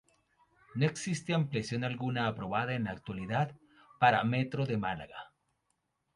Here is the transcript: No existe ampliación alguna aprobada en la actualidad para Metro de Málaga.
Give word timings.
No 0.73 0.87
existe 0.87 1.31
ampliación 1.35 1.83
alguna 1.83 2.25
aprobada 2.25 2.73
en 2.73 2.85
la 2.85 2.89
actualidad 2.91 3.55
para 3.99 4.23
Metro 4.23 4.65
de 4.65 4.77
Málaga. 4.77 5.31